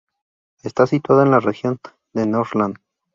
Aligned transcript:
Está 0.63 0.87
situada 0.87 1.21
en 1.21 1.29
la 1.29 1.39
región 1.39 1.77
de 2.13 2.25
Norrland. 2.25 2.79